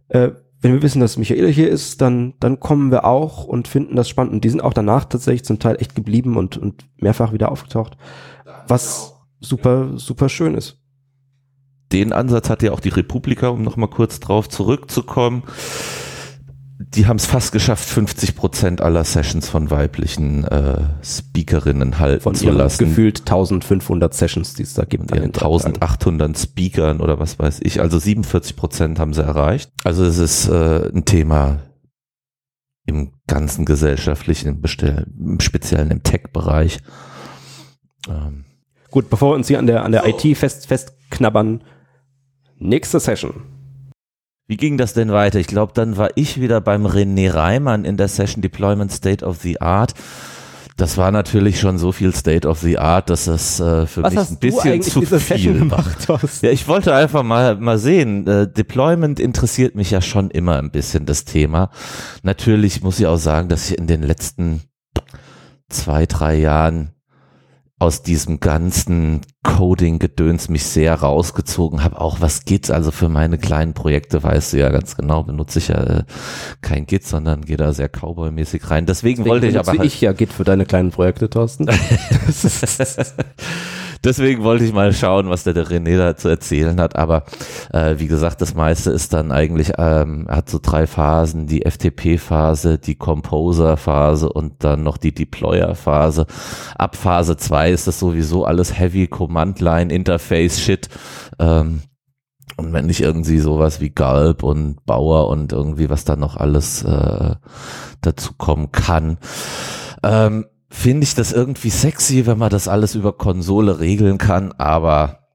[0.10, 3.96] äh, wenn wir wissen, dass Michaela hier ist, dann, dann kommen wir auch und finden
[3.96, 4.34] das spannend.
[4.34, 7.96] Und die sind auch danach tatsächlich zum Teil echt geblieben und, und mehrfach wieder aufgetaucht,
[8.68, 10.82] was super, super schön ist.
[11.92, 15.44] den Ansatz hat ja auch die Republika, um nochmal kurz drauf zurückzukommen.
[16.80, 22.36] Die haben es fast geschafft, 50 Prozent aller Sessions von weiblichen äh, Speakerinnen halten Von
[22.36, 22.86] zu lassen.
[22.86, 25.10] gefühlt 1500 Sessions, die es da gibt.
[25.10, 25.24] Tagen.
[25.24, 27.82] 1800 Speakern oder was weiß ich.
[27.82, 29.72] Also 47 Prozent haben sie erreicht.
[29.84, 31.62] Also es ist äh, ein Thema
[32.86, 36.80] im ganzen gesellschaftlichen, im, Bestell, im speziellen im Tech-Bereich.
[38.08, 38.46] Ähm,
[38.92, 41.63] Gut, bevor wir uns hier an der, an der IT fest, festknabbern,
[42.60, 43.57] nächste Session.
[44.48, 45.40] Wie ging das denn weiter?
[45.40, 49.38] Ich glaube, dann war ich wieder beim René Reimann in der Session Deployment State of
[49.42, 49.94] the Art.
[50.78, 54.14] Das war natürlich schon so viel State of the Art, dass das äh, für Was
[54.14, 56.44] mich ein bisschen zu viel hast?
[56.44, 58.26] Ja, ich wollte einfach mal, mal sehen.
[58.28, 61.72] Äh, Deployment interessiert mich ja schon immer ein bisschen, das Thema.
[62.22, 64.62] Natürlich muss ich auch sagen, dass ich in den letzten
[65.68, 66.92] zwei, drei Jahren
[67.80, 72.02] aus diesem ganzen Coding-Gedöns mich sehr rausgezogen habe.
[72.02, 75.68] Auch was Git, also für meine kleinen Projekte, weißt du ja ganz genau, benutze ich
[75.68, 76.04] ja äh,
[76.62, 78.88] kein Git, sondern gehe da sehr Cowboy-mäßig rein.
[78.88, 81.68] Deswegen, wollte ich aber halt, ich ja Git für deine kleinen Projekte, Thorsten.
[84.08, 86.96] Deswegen wollte ich mal schauen, was der, der René da zu erzählen hat.
[86.96, 87.24] Aber
[87.74, 92.78] äh, wie gesagt, das meiste ist dann eigentlich, ähm, hat so drei Phasen, die FTP-Phase,
[92.78, 96.26] die Composer-Phase und dann noch die Deployer-Phase.
[96.78, 100.88] Ab Phase 2 ist das sowieso alles Heavy Command-Line-Interface-Shit.
[101.39, 101.82] Ähm,
[102.56, 106.82] und wenn nicht irgendwie sowas wie Gulp und Bauer und irgendwie was da noch alles
[106.84, 107.36] äh,
[108.00, 109.17] dazu kommen kann.
[110.02, 115.27] Ähm, Finde ich das irgendwie sexy, wenn man das alles über Konsole regeln kann, aber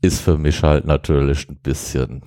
[0.00, 2.22] ist für mich halt natürlich ein bisschen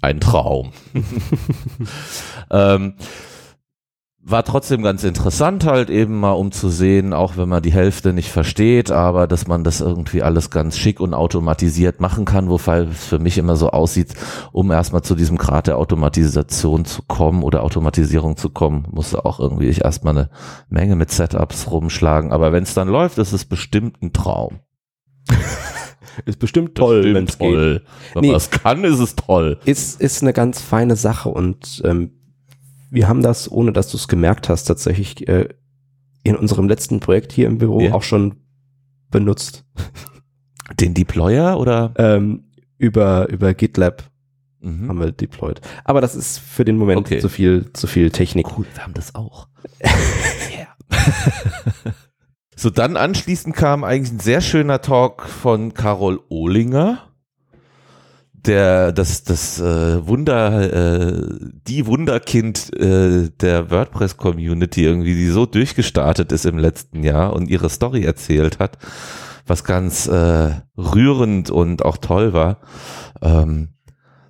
[0.00, 0.72] ein Traum.
[2.50, 2.94] ähm,
[4.26, 8.14] war trotzdem ganz interessant halt eben mal um zu sehen, auch wenn man die Hälfte
[8.14, 12.80] nicht versteht, aber dass man das irgendwie alles ganz schick und automatisiert machen kann, wobei
[12.80, 14.14] es für mich immer so aussieht,
[14.50, 19.40] um erstmal zu diesem Grad der Automatisation zu kommen oder Automatisierung zu kommen, muss auch
[19.40, 20.30] irgendwie ich erstmal eine
[20.70, 22.32] Menge mit Setups rumschlagen.
[22.32, 24.60] Aber wenn es dann läuft, ist es bestimmt ein Traum.
[26.24, 27.52] ist bestimmt toll, wenn es geht.
[27.52, 27.82] Wenn
[28.22, 29.58] nee, man es kann, ist es toll.
[29.66, 32.12] Ist, ist eine ganz feine Sache und ähm,
[32.94, 35.48] wir haben das, ohne dass du es gemerkt hast, tatsächlich äh,
[36.22, 37.92] in unserem letzten Projekt hier im Büro ja.
[37.92, 38.36] auch schon
[39.10, 39.64] benutzt.
[40.80, 41.92] Den Deployer oder?
[41.98, 42.44] Ähm,
[42.78, 44.04] über, über GitLab
[44.60, 44.88] mhm.
[44.88, 45.60] haben wir deployed.
[45.84, 47.18] Aber das ist für den Moment okay.
[47.18, 48.46] zu viel, zu viel Technik.
[48.56, 49.48] Cool, wir haben das auch.
[52.56, 57.13] so, dann anschließend kam eigentlich ein sehr schöner Talk von Carol Ohlinger
[58.46, 61.28] der das das äh, Wunder äh,
[61.66, 67.48] die Wunderkind äh, der WordPress Community irgendwie die so durchgestartet ist im letzten Jahr und
[67.48, 68.78] ihre Story erzählt hat
[69.46, 72.58] was ganz äh, rührend und auch toll war
[73.22, 73.68] ähm,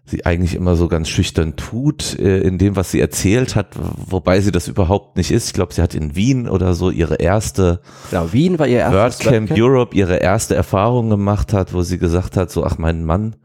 [0.06, 4.40] sie eigentlich immer so ganz schüchtern tut äh, in dem was sie erzählt hat wobei
[4.40, 5.46] sie das überhaupt nicht ist.
[5.48, 9.26] Ich glaube sie hat in Wien oder so ihre erste genau, Wien war ihr erstes
[9.26, 13.04] WordCamp, WordCamp Europe ihre erste Erfahrung gemacht hat wo sie gesagt hat so ach mein
[13.04, 13.36] Mann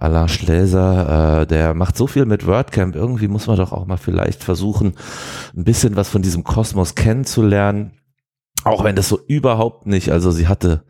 [0.00, 2.96] Alain Schläser, äh, der macht so viel mit WordCamp.
[2.96, 4.94] Irgendwie muss man doch auch mal vielleicht versuchen,
[5.54, 7.92] ein bisschen was von diesem Kosmos kennenzulernen.
[8.64, 10.84] Auch wenn das so überhaupt nicht, also sie hatte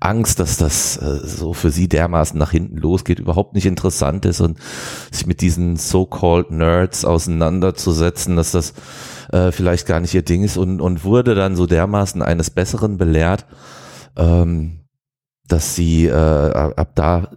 [0.00, 4.40] Angst, dass das äh, so für sie dermaßen nach hinten losgeht, überhaupt nicht interessant ist
[4.40, 4.58] und
[5.10, 8.74] sich mit diesen so-called Nerds auseinanderzusetzen, dass das
[9.32, 12.96] äh, vielleicht gar nicht ihr Ding ist und, und wurde dann so dermaßen eines Besseren
[12.96, 13.46] belehrt,
[14.16, 14.80] ähm,
[15.46, 17.28] dass sie äh, ab da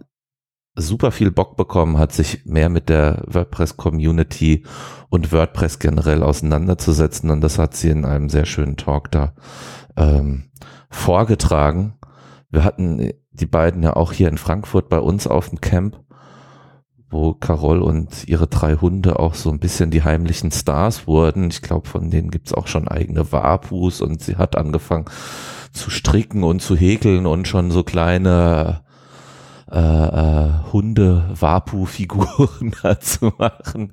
[0.78, 4.64] super viel Bock bekommen hat, sich mehr mit der WordPress-Community
[5.08, 7.30] und WordPress generell auseinanderzusetzen.
[7.30, 9.34] Und das hat sie in einem sehr schönen Talk da
[9.96, 10.50] ähm,
[10.90, 11.94] vorgetragen.
[12.50, 16.00] Wir hatten die beiden ja auch hier in Frankfurt bei uns auf dem Camp,
[17.10, 21.50] wo Carol und ihre drei Hunde auch so ein bisschen die heimlichen Stars wurden.
[21.50, 25.06] Ich glaube, von denen gibt's auch schon eigene Wapus und sie hat angefangen
[25.72, 28.82] zu stricken und zu häkeln und schon so kleine
[29.70, 33.92] äh, äh, Hunde-Wapu-Figuren zu machen.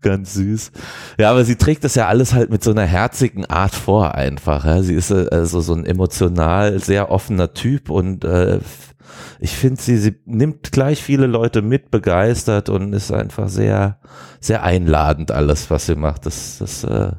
[0.00, 0.72] Ganz süß.
[1.18, 4.64] Ja, aber sie trägt das ja alles halt mit so einer herzigen Art vor einfach.
[4.64, 4.82] Ja.
[4.82, 8.60] Sie ist also so ein emotional sehr offener Typ und äh,
[9.38, 14.00] ich finde sie, sie nimmt gleich viele Leute mit, begeistert und ist einfach sehr,
[14.40, 16.26] sehr einladend alles, was sie macht.
[16.26, 17.12] Das, das ist äh,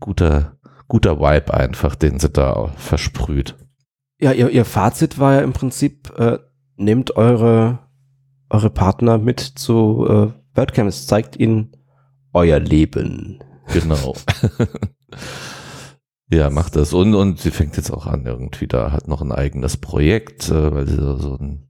[0.00, 0.56] guter,
[0.88, 3.56] guter Vibe einfach, den sie da versprüht.
[4.18, 6.38] Ja, ihr, ihr Fazit war ja im Prinzip, äh,
[6.76, 7.80] nehmt eure,
[8.48, 10.88] eure Partner mit zu äh, WordCamp.
[10.88, 11.72] Es zeigt ihnen
[12.32, 13.42] euer Leben.
[13.72, 14.14] Genau.
[16.30, 16.92] ja, macht das.
[16.92, 20.74] Und, und sie fängt jetzt auch an, irgendwie da hat noch ein eigenes Projekt, äh,
[20.74, 21.68] weil sie so ein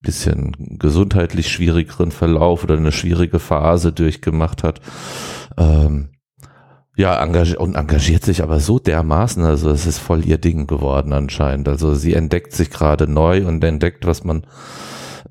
[0.00, 4.80] bisschen gesundheitlich schwierigeren Verlauf oder eine schwierige Phase durchgemacht hat.
[5.58, 6.10] Ähm,
[7.00, 11.14] ja, engagiert und engagiert sich aber so dermaßen, also es ist voll ihr Ding geworden
[11.14, 11.66] anscheinend.
[11.66, 14.46] Also sie entdeckt sich gerade neu und entdeckt, was man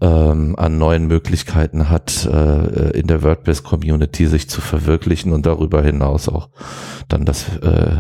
[0.02, 6.28] ähm, an neuen Möglichkeiten hat, äh, in der WordPress-Community sich zu verwirklichen und darüber hinaus
[6.28, 6.50] auch
[7.08, 7.98] dann das äh,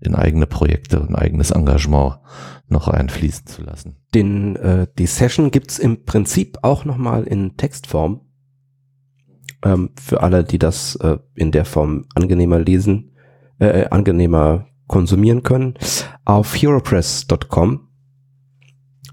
[0.00, 2.16] in eigene Projekte und eigenes Engagement
[2.68, 3.96] noch einfließen zu lassen.
[4.14, 8.22] Den, äh, die Session gibt's im Prinzip auch nochmal in Textform
[9.66, 13.12] ähm, für alle, die das äh, in der Form angenehmer lesen,
[13.58, 15.74] äh, äh angenehmer konsumieren können.
[16.24, 17.88] Auf heropress.com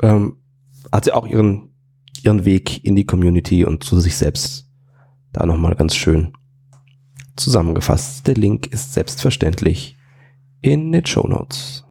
[0.02, 0.38] ähm,
[0.92, 1.74] hat sie auch ihren,
[2.22, 4.70] ihren Weg in die Community und zu sich selbst
[5.32, 6.34] da nochmal ganz schön
[7.36, 8.28] zusammengefasst.
[8.28, 9.98] Der Link ist selbstverständlich
[10.62, 11.84] in den Show Notes.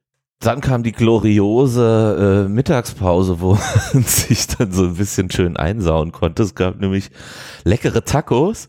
[0.42, 3.52] Dann kam die gloriose äh, Mittagspause, wo
[3.92, 6.42] man sich dann so ein bisschen schön einsauen konnte.
[6.42, 7.10] Es gab nämlich
[7.64, 8.68] leckere Tacos.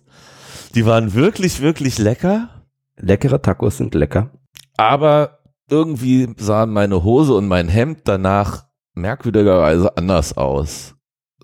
[0.76, 2.50] Die waren wirklich, wirklich lecker.
[2.96, 4.30] Leckere Tacos sind lecker.
[4.78, 10.96] Aber irgendwie sahen meine Hose und mein Hemd danach merkwürdigerweise anders aus.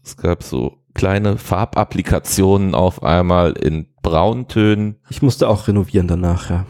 [0.03, 4.97] Es gab so kleine Farbapplikationen auf einmal in Brauntönen.
[5.09, 6.65] Ich musste auch renovieren danach, ja.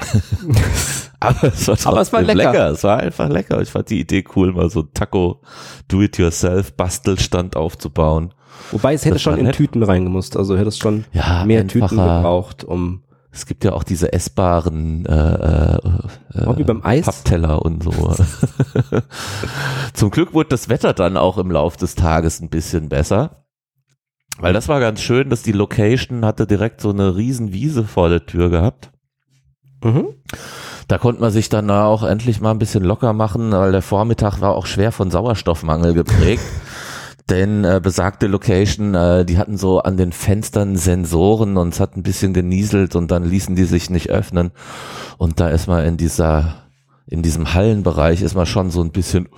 [1.20, 2.34] Aber es war, Aber es war lecker.
[2.34, 2.70] lecker.
[2.70, 3.60] Es war einfach lecker.
[3.60, 5.42] Ich fand die Idee cool, mal so Taco
[5.88, 8.32] Do-it-yourself-Bastelstand aufzubauen.
[8.72, 9.56] Wobei es hätte das schon in nett.
[9.56, 10.36] Tüten reingemusst.
[10.36, 11.88] Also hätte es schon ja, mehr einfacher.
[11.88, 17.06] Tüten gebraucht, um es gibt ja auch diese essbaren äh, äh, auch wie beim Eis.
[17.06, 17.92] Pappteller und so.
[19.92, 23.44] Zum Glück wurde das Wetter dann auch im Lauf des Tages ein bisschen besser.
[24.38, 28.08] Weil das war ganz schön, dass die Location hatte direkt so eine riesen Wiese vor
[28.08, 28.90] der Tür gehabt.
[29.82, 30.08] Mhm.
[30.88, 34.40] Da konnte man sich dann auch endlich mal ein bisschen locker machen, weil der Vormittag
[34.40, 36.42] war auch schwer von Sauerstoffmangel geprägt.
[37.30, 41.96] Denn äh, besagte Location, äh, die hatten so an den Fenstern Sensoren und es hat
[41.96, 44.50] ein bisschen genieselt und dann ließen die sich nicht öffnen.
[45.16, 46.64] Und da ist man in dieser,
[47.06, 49.28] in diesem Hallenbereich ist man schon so ein bisschen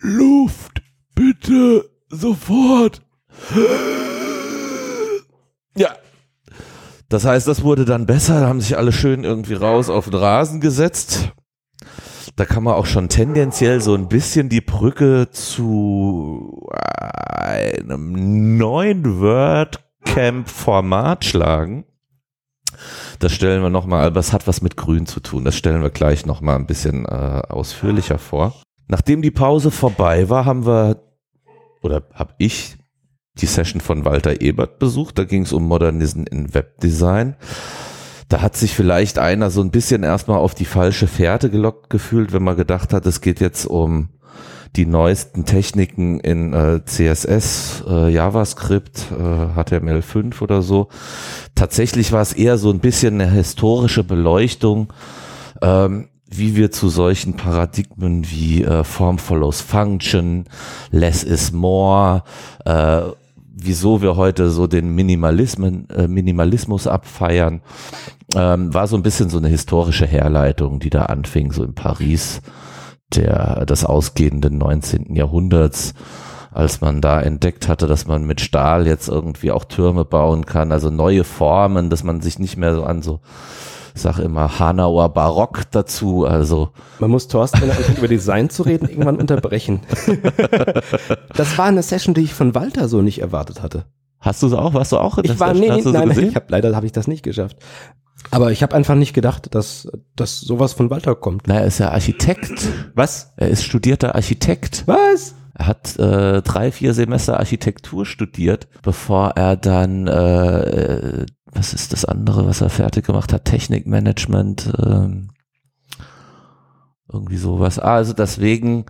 [0.00, 0.82] Luft,
[1.14, 3.02] bitte, sofort.
[5.76, 5.90] Ja.
[7.12, 10.14] Das heißt, das wurde dann besser, da haben sich alle schön irgendwie raus auf den
[10.14, 11.32] Rasen gesetzt.
[12.36, 21.26] Da kann man auch schon tendenziell so ein bisschen die Brücke zu einem neuen WordCamp-Format
[21.26, 21.84] schlagen.
[23.18, 25.44] Das stellen wir nochmal, aber es hat was mit Grün zu tun.
[25.44, 28.54] Das stellen wir gleich nochmal ein bisschen äh, ausführlicher vor.
[28.88, 31.02] Nachdem die Pause vorbei war, haben wir,
[31.82, 32.78] oder habe ich
[33.38, 35.18] die Session von Walter Ebert besucht.
[35.18, 37.36] Da ging es um Modernism in Webdesign.
[38.28, 42.32] Da hat sich vielleicht einer so ein bisschen erstmal auf die falsche Fährte gelockt gefühlt,
[42.32, 44.08] wenn man gedacht hat, es geht jetzt um
[44.76, 50.88] die neuesten Techniken in äh, CSS, äh, JavaScript, äh, HTML5 oder so.
[51.54, 54.92] Tatsächlich war es eher so ein bisschen eine historische Beleuchtung,
[55.60, 60.46] ähm, wie wir zu solchen Paradigmen wie äh, Form follows Function,
[60.90, 62.24] Less is More,
[62.64, 63.02] äh,
[63.54, 67.62] wieso wir heute so den Minimalismen, äh, Minimalismus abfeiern,
[68.34, 72.40] ähm, war so ein bisschen so eine historische Herleitung, die da anfing, so in Paris
[73.14, 75.14] der, des ausgehenden 19.
[75.14, 75.94] Jahrhunderts,
[76.50, 80.72] als man da entdeckt hatte, dass man mit Stahl jetzt irgendwie auch Türme bauen kann,
[80.72, 83.20] also neue Formen, dass man sich nicht mehr so an so
[83.94, 86.70] sag immer Hanauer Barock dazu, also.
[86.98, 89.80] Man muss Thorsten, wenn er anfängt über Design zu reden, irgendwann unterbrechen.
[91.34, 93.84] das war eine Session, die ich von Walter so nicht erwartet hatte.
[94.20, 94.72] Hast du es auch?
[94.74, 96.92] Warst du auch in Ich war, nee, nee, nein, nein, ich hab, leider habe ich
[96.92, 97.56] das nicht geschafft.
[98.30, 101.48] Aber ich habe einfach nicht gedacht, dass, dass sowas von Walter kommt.
[101.48, 102.68] Na, er ist ja Architekt.
[102.94, 103.32] Was?
[103.36, 104.84] Er ist studierter Architekt.
[104.86, 105.34] Was?
[105.54, 112.04] Er hat äh, drei, vier Semester Architektur studiert, bevor er dann äh, was ist das
[112.04, 113.44] andere, was er fertig gemacht hat?
[113.44, 115.30] Technikmanagement, ähm,
[117.12, 117.78] irgendwie sowas.
[117.78, 118.86] Ah, also deswegen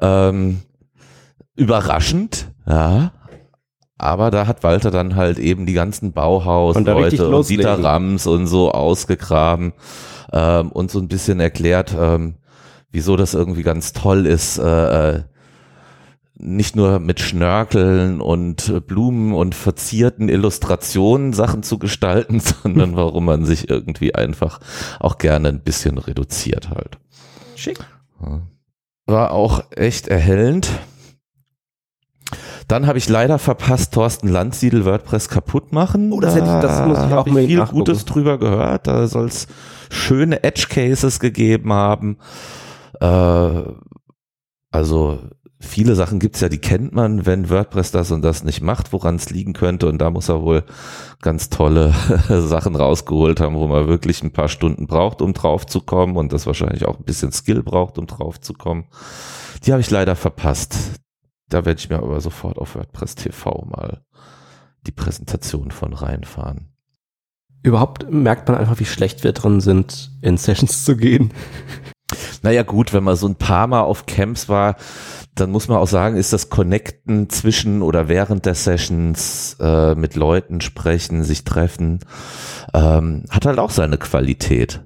[0.00, 0.62] ähm,
[1.54, 3.12] überraschend, ja.
[3.98, 8.48] Aber da hat Walter dann halt eben die ganzen Bauhaus-Leute und, und Dieter Rams und
[8.48, 9.74] so ausgegraben
[10.32, 12.34] ähm, und so ein bisschen erklärt, ähm,
[12.90, 15.22] wieso das irgendwie ganz toll ist, äh, äh
[16.42, 23.44] nicht nur mit Schnörkeln und Blumen und verzierten Illustrationen Sachen zu gestalten, sondern warum man
[23.44, 24.60] sich irgendwie einfach
[25.00, 26.98] auch gerne ein bisschen reduziert halt.
[27.54, 27.78] Schick.
[29.06, 30.68] War auch echt erhellend.
[32.68, 36.12] Dann habe ich leider verpasst, Thorsten Landsiedel WordPress kaputt machen.
[36.12, 37.78] Oh, das, hätte ich, das muss ich auch mal viel nachgucken.
[37.78, 38.86] Gutes drüber gehört.
[38.86, 39.46] Da soll es
[39.90, 42.18] schöne Edge Cases gegeben haben.
[43.00, 43.62] Äh,
[44.70, 45.18] also
[45.62, 49.16] viele Sachen gibt's ja, die kennt man, wenn WordPress das und das nicht macht, woran
[49.16, 49.88] es liegen könnte.
[49.88, 50.64] Und da muss er wohl
[51.20, 51.92] ganz tolle
[52.28, 56.32] Sachen rausgeholt haben, wo man wirklich ein paar Stunden braucht, um drauf zu kommen und
[56.32, 58.86] das wahrscheinlich auch ein bisschen Skill braucht, um drauf zu kommen.
[59.64, 60.76] Die habe ich leider verpasst.
[61.48, 64.02] Da werde ich mir aber sofort auf WordPress TV mal
[64.86, 66.72] die Präsentation von reinfahren.
[67.62, 71.32] Überhaupt merkt man einfach, wie schlecht wir drin sind, in Sessions zu gehen.
[72.42, 74.76] Naja gut, wenn man so ein paar Mal auf Camps war,
[75.34, 80.14] dann muss man auch sagen, ist das Connecten zwischen oder während der Sessions äh, mit
[80.14, 82.00] Leuten sprechen, sich treffen,
[82.74, 84.84] ähm, hat halt auch seine Qualität.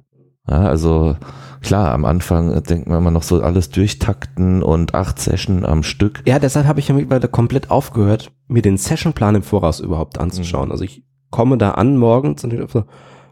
[0.48, 1.16] Ja, also
[1.62, 6.22] klar, am Anfang denkt man immer noch so alles durchtakten und acht Session am Stück.
[6.26, 10.66] Ja, deshalb habe ich ja mittlerweile komplett aufgehört, mir den Sessionplan im Voraus überhaupt anzuschauen.
[10.66, 10.72] Mhm.
[10.72, 12.84] Also ich komme da an morgens und ich so,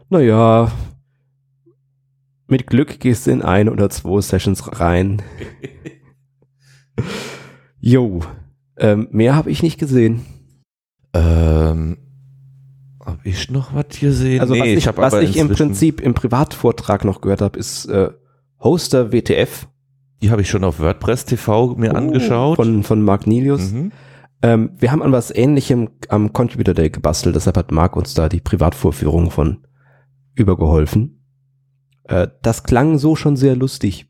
[0.09, 0.69] naja,
[2.47, 5.21] mit Glück gehst du in ein oder zwei Sessions rein.
[7.79, 8.21] Jo,
[8.77, 10.25] ähm, mehr habe ich nicht gesehen.
[11.13, 11.97] Ähm,
[13.03, 14.41] habe ich noch was gesehen?
[14.41, 17.85] Also nee, was ich, ich, was ich im Prinzip im Privatvortrag noch gehört habe, ist
[17.85, 18.09] äh,
[18.59, 19.67] Hoster WTF.
[20.21, 22.55] Die habe ich schon auf WordPress TV mir oh, angeschaut.
[22.55, 23.71] Von, von Mark Nilius.
[23.71, 23.91] Mhm.
[24.41, 28.29] Ähm, wir haben an was ähnlichem am Contributor Day gebastelt, deshalb hat Mark uns da
[28.29, 29.65] die Privatvorführung von
[30.33, 31.21] übergeholfen.
[32.03, 34.07] Äh, das klang so schon sehr lustig.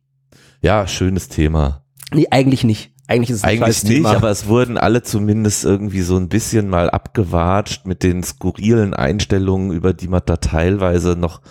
[0.61, 1.84] Ja, schönes Thema.
[2.13, 2.91] Nee, eigentlich nicht.
[3.07, 6.89] Eigentlich ist es Eigentlich nicht, aber es wurden alle zumindest irgendwie so ein bisschen mal
[6.89, 11.41] abgewatscht mit den skurrilen Einstellungen, über die man da teilweise noch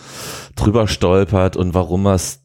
[0.56, 2.40] drüber stolpert und warum man es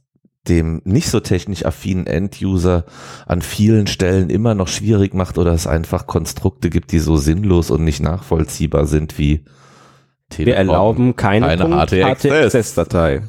[0.48, 2.86] dem nicht so technisch affinen End-User
[3.26, 7.72] an vielen Stellen immer noch schwierig macht oder es einfach Konstrukte gibt, die so sinnlos
[7.72, 9.43] und nicht nachvollziehbar sind wie
[10.30, 10.56] Wir Telekom.
[10.56, 11.86] erlauben keine, keine.
[11.86, 13.24] HTXS-Datei.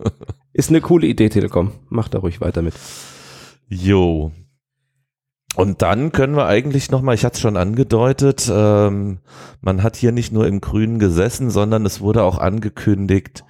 [0.52, 1.72] Ist eine coole Idee, Telekom.
[1.88, 2.74] Macht da ruhig weiter mit.
[3.72, 4.32] Jo.
[5.56, 9.18] Und dann können wir eigentlich nochmal, ich hatte es schon angedeutet, ähm,
[9.60, 13.44] man hat hier nicht nur im Grünen gesessen, sondern es wurde auch angekündigt,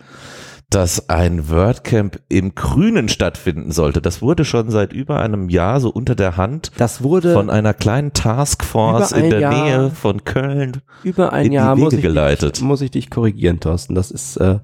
[0.71, 4.01] dass ein WordCamp im Grünen stattfinden sollte.
[4.01, 7.75] Das wurde schon seit über einem Jahr so unter der Hand Das wurde von einer
[7.75, 9.65] kleinen Taskforce ein in der Jahr.
[9.65, 10.83] Nähe von Köln.
[11.03, 12.57] über ein in die Jahr muss Wege ich, geleitet.
[12.57, 13.95] Dich, muss ich dich korrigieren, Thorsten.
[13.95, 14.61] Das ist äh,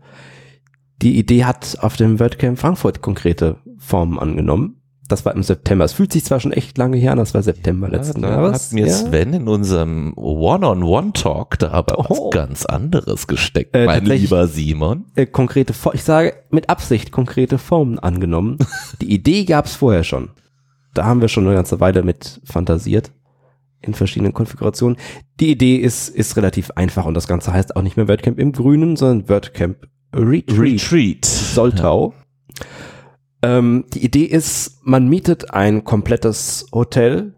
[1.03, 4.78] die Idee hat auf dem WordCamp Frankfurt konkrete Formen angenommen.
[5.09, 5.87] Das war im September.
[5.87, 8.67] Es fühlt sich zwar schon echt lange her an, das war September letzten da Jahres.
[8.67, 8.93] hat mir ja.
[8.93, 12.05] Sven in unserem One-on-One-Talk da aber Oh.
[12.27, 15.07] was ganz anderes gesteckt, Äh, mein lieber Simon.
[15.17, 18.59] äh, konkrete, ich sage mit Absicht konkrete Formen angenommen.
[19.01, 20.29] Die Idee gab es vorher schon.
[20.95, 23.11] Da haben wir schon eine ganze Weile mit fantasiert
[23.81, 24.99] in verschiedenen Konfigurationen.
[25.41, 28.53] Die Idee ist, ist relativ einfach und das Ganze heißt auch nicht mehr WordCamp im
[28.53, 30.59] Grünen, sondern WordCamp Retreat.
[30.59, 31.25] Retreat.
[31.25, 32.13] Soltau.
[33.43, 37.35] Ähm, die Idee ist, man mietet ein komplettes Hotel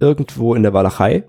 [0.00, 1.24] irgendwo in der Walachei,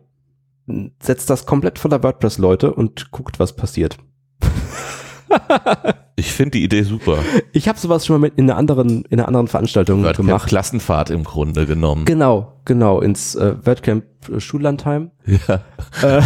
[1.00, 3.98] setzt das komplett voller WordPress-Leute und guckt, was passiert.
[6.20, 7.20] Ich finde die Idee super.
[7.52, 10.48] Ich habe sowas schon mal mit in einer anderen, in einer anderen Veranstaltung WordCamp gemacht.
[10.50, 12.06] Klassenfahrt im Grunde genommen.
[12.06, 15.12] Genau, genau, ins äh, WordCamp äh, Schullandheim.
[15.28, 15.62] Ja.
[16.02, 16.22] Äh,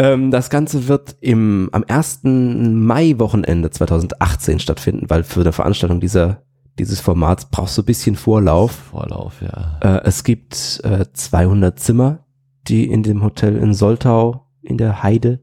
[0.12, 2.22] ähm, das Ganze wird im, am 1.
[2.24, 6.42] Mai-Wochenende 2018 stattfinden, weil für eine Veranstaltung dieser,
[6.80, 8.72] dieses Formats brauchst du ein bisschen Vorlauf.
[8.90, 9.78] Vorlauf, ja.
[9.80, 12.24] Äh, es gibt äh, 200 Zimmer,
[12.66, 15.40] die in dem Hotel in Soltau in der Heide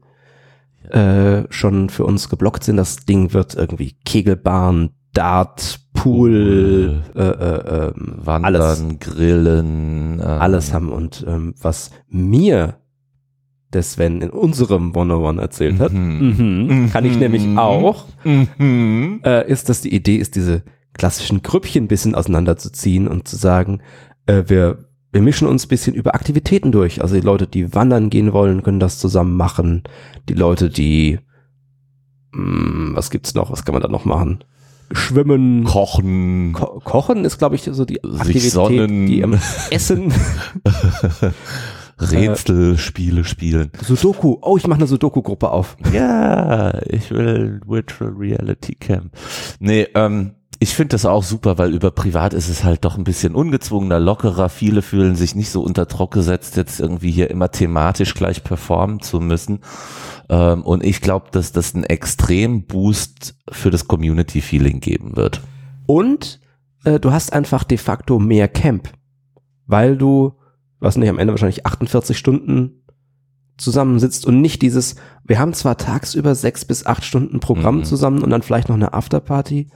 [0.92, 2.76] äh, schon für uns geblockt sind.
[2.76, 10.14] Das Ding wird irgendwie Kegelbahn, Dart, Pool, äh, äh, ähm, Wandern, alles, Grillen.
[10.20, 10.90] ähm, alles haben.
[10.90, 12.76] Und ähm, was mir
[13.72, 16.66] der Sven in unserem 101 erzählt hat, Mhm.
[16.68, 17.58] mhm, kann ich nämlich Mhm.
[17.58, 19.20] auch, Mhm.
[19.24, 23.80] äh, ist, dass die Idee ist, diese klassischen Grüppchen ein bisschen auseinanderzuziehen und zu sagen,
[24.26, 27.02] äh, wir, wir mischen uns ein bisschen über Aktivitäten durch.
[27.02, 29.82] Also die Leute, die wandern gehen wollen, können das zusammen machen.
[30.28, 31.18] Die Leute, die,
[32.32, 34.44] mh, was gibt's noch, was kann man da noch machen?
[34.92, 35.64] Schwimmen.
[35.64, 36.52] Kochen.
[36.52, 39.06] Ko Kochen ist, glaube ich, so die Sich Aktivität, sonnen.
[39.06, 39.34] die am
[39.70, 40.12] Essen.
[41.98, 43.70] Rätselspiele spielen.
[43.82, 44.38] Sudoku.
[44.42, 45.76] Oh, ich mache eine Sudoku-Gruppe auf.
[45.92, 49.12] Ja, ich will Virtual Reality Camp.
[49.58, 53.04] Nee, ähm, ich finde das auch super, weil über privat ist es halt doch ein
[53.04, 54.50] bisschen ungezwungener, lockerer.
[54.50, 59.00] Viele fühlen sich nicht so unter Druck gesetzt, jetzt irgendwie hier immer thematisch gleich performen
[59.00, 59.60] zu müssen.
[60.28, 65.40] Ähm, und ich glaube, dass das einen extrem Boost für das Community-Feeling geben wird.
[65.86, 66.40] Und
[66.84, 68.92] äh, du hast einfach de facto mehr Camp,
[69.66, 70.34] weil du,
[70.78, 72.84] was nicht, am Ende wahrscheinlich 48 Stunden
[73.56, 77.84] zusammensitzt und nicht dieses, wir haben zwar tagsüber sechs bis acht Stunden Programm Mhm.
[77.84, 79.68] zusammen und dann vielleicht noch eine Afterparty.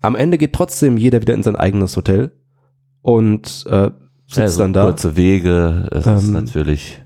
[0.00, 2.32] Am Ende geht trotzdem jeder wieder in sein eigenes Hotel
[3.02, 3.90] und äh,
[4.26, 4.84] sitzt Also dann da.
[4.84, 7.02] Kurze Wege, es ist Ähm, natürlich.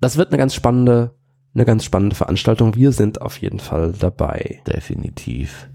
[0.00, 1.14] Das wird eine ganz spannende,
[1.54, 2.74] eine ganz spannende Veranstaltung.
[2.74, 4.60] Wir sind auf jeden Fall dabei.
[4.66, 5.68] Definitiv.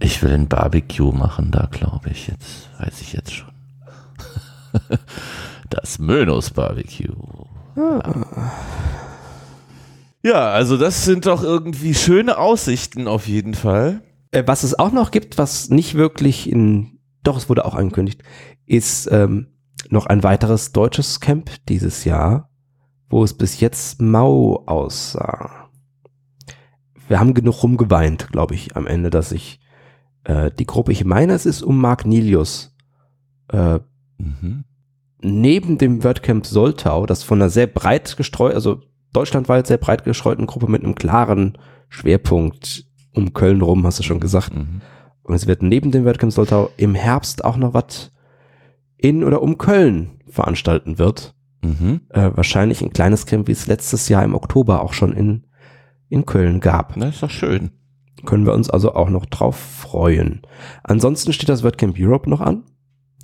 [0.00, 3.48] Ich will ein Barbecue machen, da glaube ich jetzt, weiß ich jetzt schon.
[5.70, 7.14] Das Mönos Barbecue.
[10.22, 14.00] Ja, also das sind doch irgendwie schöne Aussichten auf jeden Fall.
[14.30, 18.22] Äh, was es auch noch gibt, was nicht wirklich in, doch, es wurde auch angekündigt,
[18.66, 19.48] ist ähm,
[19.90, 22.50] noch ein weiteres deutsches Camp dieses Jahr,
[23.08, 25.70] wo es bis jetzt mau aussah.
[27.08, 29.60] Wir haben genug rumgeweint, glaube ich, am Ende, dass ich
[30.24, 32.76] äh, die Gruppe, ich meine, es ist um Mark Nilius,
[33.48, 33.80] äh,
[34.18, 34.64] Mhm.
[35.22, 40.46] neben dem WordCamp Soltau, das von einer sehr breit gestreut, also deutschlandweit sehr breit gestreuten
[40.46, 41.56] Gruppe mit einem klaren
[41.88, 44.54] Schwerpunkt um Köln rum, hast du schon gesagt.
[44.54, 44.80] Mhm.
[45.22, 48.12] Und es wird neben dem WordCamp Soltau im Herbst auch noch was
[48.96, 51.34] in oder um Köln veranstalten wird.
[51.62, 52.00] Mhm.
[52.10, 55.44] Äh, wahrscheinlich ein kleines Camp, wie es letztes Jahr im Oktober auch schon in,
[56.08, 56.96] in Köln gab.
[56.96, 57.70] Na, ist doch schön.
[58.24, 60.42] Können wir uns also auch noch drauf freuen.
[60.82, 62.64] Ansonsten steht das WordCamp Europe noch an.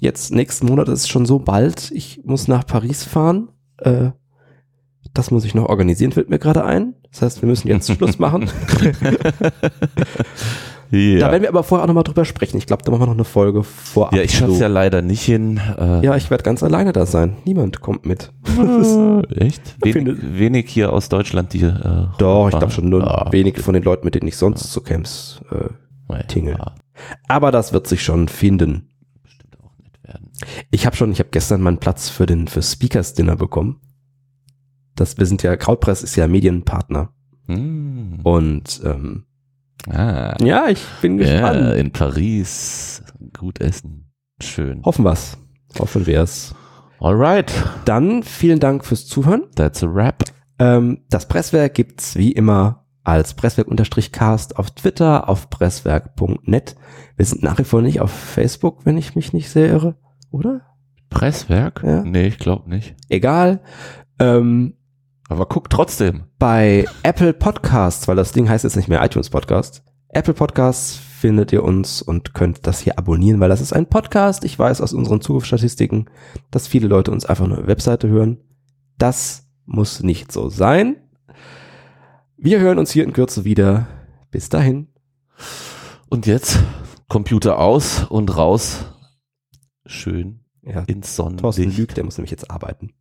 [0.01, 1.91] Jetzt nächsten Monat ist es schon so bald.
[1.91, 3.49] Ich muss nach Paris fahren.
[3.79, 4.11] Äh,
[5.15, 6.95] das muss ich noch organisieren, fällt mir gerade ein.
[7.11, 8.51] Das heißt, wir müssen jetzt Schluss machen.
[10.91, 12.57] Ja, Da werden wir aber vorher auch nochmal drüber sprechen.
[12.59, 14.15] Ich glaube, da machen wir noch eine Folge vorab.
[14.15, 14.61] ja ich schaff's zu.
[14.61, 15.61] ja leider nicht hin.
[15.77, 17.37] Äh, Ja, ich werde ganz alleine da sein.
[17.45, 18.33] Niemand kommt mit.
[19.35, 19.77] Echt?
[19.83, 21.63] Wenig, wenig hier aus Deutschland, die.
[21.63, 24.71] Äh, doch, ich glaube schon nur Ah, wenig von den Leuten, mit denen ich sonst
[24.73, 25.41] zu Camps.
[25.51, 26.55] Äh, Tingle.
[26.59, 26.73] ja,
[27.27, 28.89] aber das wird sich schon finden.
[29.25, 30.31] bestimmt auch nicht werden.
[30.71, 33.81] Ich habe schon, ich habe gestern meinen Platz für den für Speakers Dinner bekommen.
[34.97, 37.11] Das, wir sind ja, Krautpress ist ja Medienpartner
[37.47, 38.21] Hm.
[38.23, 39.25] Und ähm,
[39.89, 40.35] Ah.
[40.43, 41.75] ja, ich bin Ja, gespannt.
[41.79, 43.03] in Paris.
[43.39, 44.11] Gut essen.
[44.41, 44.83] Schön.
[44.83, 45.37] Hoffen wir's.
[45.79, 46.55] Hoffen wir's.
[47.01, 47.53] Alright.
[47.85, 49.43] Dann vielen Dank fürs Zuhören.
[49.57, 50.25] That's a wrap.
[50.59, 56.77] Ähm, das Presswerk gibt's wie immer als Presswerk-Cast auf Twitter, auf presswerk.net.
[57.17, 59.97] Wir sind nach wie vor nicht auf Facebook, wenn ich mich nicht sehr irre,
[60.31, 60.63] oder?
[61.11, 61.83] Presswerk?
[61.85, 62.03] Ja.
[62.03, 62.97] Nee, ich glaube nicht.
[63.11, 63.61] Egal.
[64.19, 64.79] Ähm,
[65.29, 66.25] Aber guck trotzdem.
[66.39, 69.83] bei Apple Podcasts, weil das Ding heißt jetzt nicht mehr iTunes Podcast.
[70.09, 74.45] Apple Podcasts findet ihr uns und könnt das hier abonnieren, weil das ist ein Podcast.
[74.45, 76.11] Ich weiß aus unseren Zugriffsstatistiken,
[76.51, 78.39] dass viele Leute uns einfach nur eine Webseite hören.
[78.99, 80.97] Das muss nicht so sein.
[82.37, 83.89] Wir hören uns hier in Kürze wieder.
[84.31, 84.89] Bis dahin.
[86.11, 86.59] Und jetzt
[87.09, 88.85] Computer aus und raus.
[89.87, 91.79] Schön Ja, ins Thorsten Sonnenlicht.
[91.79, 92.93] lügt, der muss nämlich jetzt arbeiten.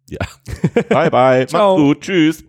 [0.89, 1.45] Bye bye.
[1.47, 1.77] Ciao.
[1.77, 2.01] Macht's gut.
[2.01, 2.43] Tschüss.